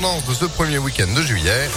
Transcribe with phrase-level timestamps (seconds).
[0.00, 1.68] de ce premier week-end de juillet.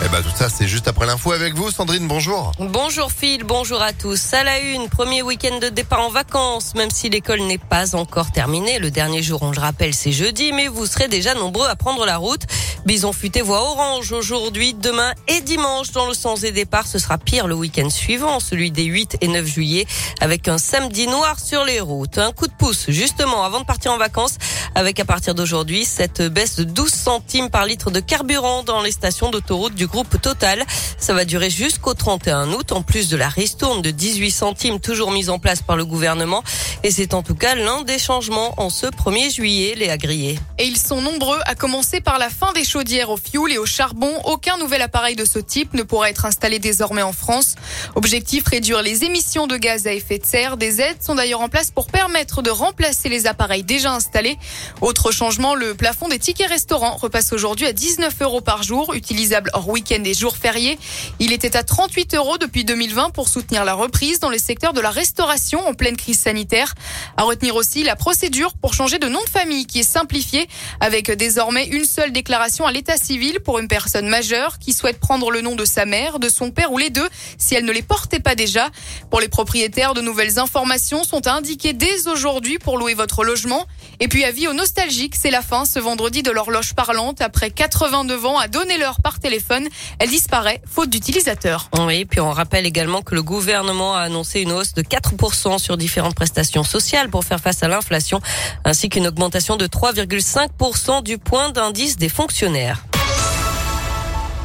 [0.00, 2.06] Eh ben tout ça, c'est juste après l'info avec vous, Sandrine.
[2.06, 2.52] Bonjour.
[2.60, 4.32] Bonjour Phil, bonjour à tous.
[4.32, 8.30] À la une, premier week-end de départ en vacances, même si l'école n'est pas encore
[8.30, 8.78] terminée.
[8.78, 12.06] Le dernier jour, on le rappelle, c'est jeudi, mais vous serez déjà nombreux à prendre
[12.06, 12.42] la route.
[12.86, 16.86] Bison futé voit orange aujourd'hui, demain et dimanche dans le sens des départs.
[16.86, 19.84] Ce sera pire le week-end suivant, celui des 8 et 9 juillet,
[20.20, 22.18] avec un samedi noir sur les routes.
[22.18, 24.38] Un coup de pouce, justement, avant de partir en vacances,
[24.76, 28.92] avec à partir d'aujourd'hui cette baisse de 12 centimes par litre de carburant dans les
[28.92, 30.64] stations d'autoroute du groupe Total.
[30.98, 35.10] Ça va durer jusqu'au 31 août, en plus de la ristourne de 18 centimes toujours
[35.10, 36.42] mise en place par le gouvernement.
[36.84, 40.38] Et c'est en tout cas l'un des changements en ce 1er juillet, les agriers.
[40.58, 43.66] Et ils sont nombreux, à commencer par la fin des chaudières au fioul et au
[43.66, 44.12] charbon.
[44.24, 47.54] Aucun nouvel appareil de ce type ne pourra être installé désormais en France.
[47.94, 50.56] Objectif, réduire les émissions de gaz à effet de serre.
[50.56, 54.38] Des aides sont d'ailleurs en place pour permettre de remplacer les appareils déjà installés.
[54.80, 59.50] Autre changement, le plafond des tickets restaurants repasse aujourd'hui à 19 euros par jour, utilisable
[59.54, 60.76] hors week-end et jours fériés.
[61.20, 64.80] Il était à 38 euros depuis 2020 pour soutenir la reprise dans les secteurs de
[64.80, 66.74] la restauration en pleine crise sanitaire.
[67.16, 70.48] À retenir aussi la procédure pour changer de nom de famille qui est simplifiée
[70.80, 75.30] avec désormais une seule déclaration à l'état civil pour une personne majeure qui souhaite prendre
[75.30, 77.82] le nom de sa mère, de son père ou les deux si elle ne les
[77.82, 78.70] portait pas déjà.
[79.10, 83.64] Pour les propriétaires, de nouvelles informations sont indiquées dès aujourd'hui pour louer votre logement.
[84.00, 87.20] Et puis avis aux nostalgiques, c'est la fin ce vendredi de l'horloge parlante.
[87.20, 89.67] Après 89 ans à donner l'heure par téléphone,
[89.98, 91.68] elle disparaît faute d'utilisateurs.
[91.78, 95.76] Oui, puis on rappelle également que le gouvernement a annoncé une hausse de 4% sur
[95.76, 98.20] différentes prestations sociales pour faire face à l'inflation,
[98.64, 102.87] ainsi qu'une augmentation de 3,5% du point d'indice des fonctionnaires.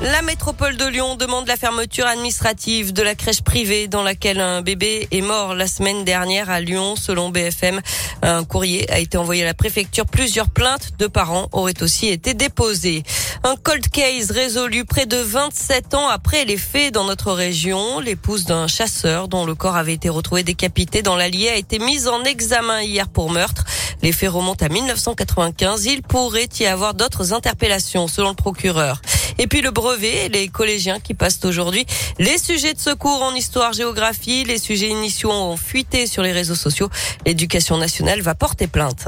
[0.03, 4.61] La métropole de Lyon demande la fermeture administrative de la crèche privée dans laquelle un
[4.61, 7.79] bébé est mort la semaine dernière à Lyon, selon BFM.
[8.21, 10.05] Un courrier a été envoyé à la préfecture.
[10.05, 13.03] Plusieurs plaintes de parents auraient aussi été déposées.
[13.45, 18.01] Un cold case résolu près de 27 ans après les faits dans notre région.
[18.01, 22.09] L'épouse d'un chasseur dont le corps avait été retrouvé décapité dans l'Allier a été mise
[22.09, 23.63] en examen hier pour meurtre.
[24.01, 25.85] Les faits remontent à 1995.
[25.85, 29.01] Il pourrait y avoir d'autres interpellations selon le procureur.
[29.37, 31.85] Et puis le brevet, les collégiens qui passent aujourd'hui
[32.19, 36.55] les sujets de secours en histoire, géographie, les sujets initiaux ont fuité sur les réseaux
[36.55, 36.89] sociaux.
[37.25, 39.07] L'éducation nationale va porter plainte.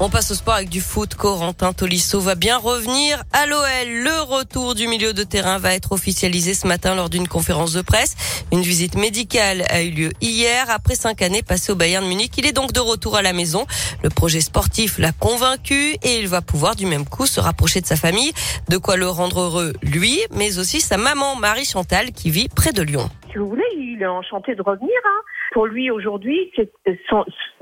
[0.00, 1.16] On passe au sport avec du foot.
[1.16, 3.88] Corentin Tolisso va bien revenir à l'OL.
[3.88, 7.82] Le retour du milieu de terrain va être officialisé ce matin lors d'une conférence de
[7.82, 8.14] presse.
[8.52, 10.66] Une visite médicale a eu lieu hier.
[10.70, 13.32] Après cinq années passées au Bayern de Munich, il est donc de retour à la
[13.32, 13.66] maison.
[14.04, 17.86] Le projet sportif l'a convaincu et il va pouvoir du même coup se rapprocher de
[17.86, 18.32] sa famille.
[18.68, 22.70] De quoi le rendre heureux, lui, mais aussi sa maman, Marie Chantal, qui vit près
[22.70, 23.10] de Lyon.
[23.32, 24.94] Si vous voulez, il est enchanté de revenir.
[25.04, 25.22] Hein.
[25.58, 26.52] Pour lui aujourd'hui,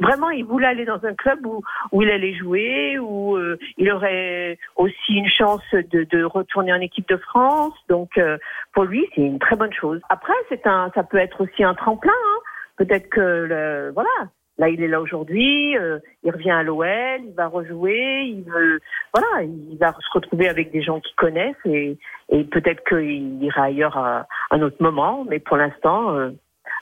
[0.00, 4.58] vraiment, il voulait aller dans un club où, il allait jouer, où euh, il aurait
[4.76, 7.72] aussi une chance de, retourner en équipe de France.
[7.88, 8.36] Donc, euh,
[8.74, 10.02] pour lui, c'est une très bonne chose.
[10.10, 12.12] Après, ça peut être aussi un tremplin.
[12.12, 12.38] Hein.
[12.76, 16.86] Peut-être que, voilà, Là, il est là aujourd'hui, euh, il revient à l'OL,
[17.22, 18.42] il va rejouer, il
[19.78, 21.98] va se retrouver avec des gens qu'il connaissent et
[22.28, 26.30] peut-être qu'il ira ailleurs à un autre moment, mais pour l'instant,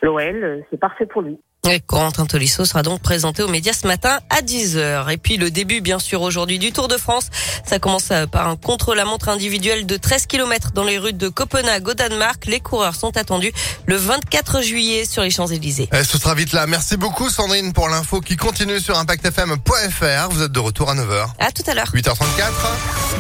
[0.02, 1.38] l'OL, c'est parfait pour lui.
[1.70, 5.10] Et Corentin Tolisso sera donc présenté aux médias ce matin à 10h.
[5.10, 7.30] Et puis le début, bien sûr, aujourd'hui du Tour de France.
[7.64, 11.88] Ça commence euh, par un contre-la-montre individuel de 13 km dans les rues de Copenhague
[11.88, 12.44] au Danemark.
[12.46, 13.52] Les coureurs sont attendus
[13.86, 15.88] le 24 juillet sur les Champs-Élysées.
[15.92, 16.66] Eh, ce sera vite là.
[16.66, 20.28] Merci beaucoup Sandrine pour l'info qui continue sur impactfm.fr.
[20.30, 21.28] Vous êtes de retour à 9h.
[21.38, 21.90] À tout à l'heure.
[21.94, 22.52] 8h34.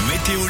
[0.06, 0.40] Météo